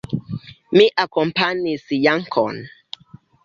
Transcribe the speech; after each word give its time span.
Mi 0.79 0.85
akompanis 1.03 1.87
Jankon. 2.09 2.61